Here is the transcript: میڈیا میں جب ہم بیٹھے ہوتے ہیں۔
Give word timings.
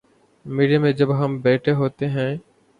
میڈیا 0.45 0.79
میں 0.79 0.91
جب 0.91 1.13
ہم 1.17 1.37
بیٹھے 1.41 1.71
ہوتے 1.71 2.07
ہیں۔ 2.09 2.35